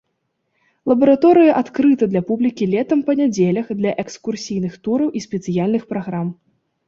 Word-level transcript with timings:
Лабараторыя 0.91 1.51
адкрыта 1.61 2.07
для 2.13 2.21
публікі 2.29 2.69
летам 2.73 3.03
па 3.09 3.15
нядзелях 3.21 3.69
для 3.83 3.91
экскурсійных 4.05 4.73
тураў 4.87 5.11
і 5.19 5.21
спецыяльных 5.27 5.83
праграм. 5.93 6.27